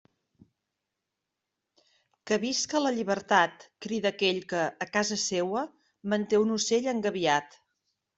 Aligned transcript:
Que 2.31 2.39
visca 2.43 2.81
la 2.85 2.93
llibertat, 2.95 3.65
crida 3.87 4.09
aquell 4.13 4.39
que, 4.53 4.63
a 4.87 4.87
casa 4.95 5.19
seua, 5.25 5.63
manté 6.15 6.41
un 6.47 6.57
ocell 6.57 6.89
engabiat. 6.95 7.59